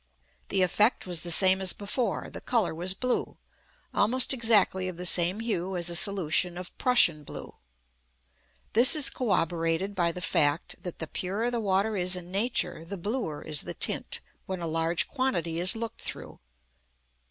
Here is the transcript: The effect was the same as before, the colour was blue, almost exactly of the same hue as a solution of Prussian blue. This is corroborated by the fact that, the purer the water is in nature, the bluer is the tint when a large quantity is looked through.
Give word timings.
The 0.49 0.63
effect 0.63 1.05
was 1.05 1.21
the 1.21 1.29
same 1.29 1.61
as 1.61 1.73
before, 1.73 2.31
the 2.31 2.41
colour 2.41 2.73
was 2.73 2.95
blue, 2.95 3.37
almost 3.93 4.33
exactly 4.33 4.87
of 4.87 4.97
the 4.97 5.05
same 5.05 5.41
hue 5.41 5.77
as 5.77 5.91
a 5.91 5.95
solution 5.95 6.57
of 6.57 6.75
Prussian 6.79 7.23
blue. 7.23 7.57
This 8.73 8.95
is 8.95 9.11
corroborated 9.11 9.93
by 9.93 10.11
the 10.11 10.19
fact 10.19 10.77
that, 10.81 10.97
the 10.97 11.05
purer 11.05 11.51
the 11.51 11.59
water 11.59 11.95
is 11.95 12.15
in 12.15 12.31
nature, 12.31 12.83
the 12.83 12.97
bluer 12.97 13.43
is 13.43 13.61
the 13.61 13.75
tint 13.75 14.21
when 14.47 14.59
a 14.59 14.65
large 14.65 15.07
quantity 15.07 15.59
is 15.59 15.75
looked 15.75 16.01
through. 16.01 16.39